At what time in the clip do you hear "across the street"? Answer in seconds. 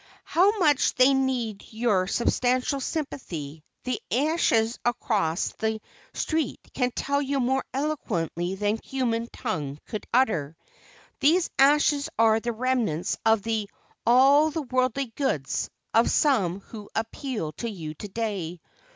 4.83-6.59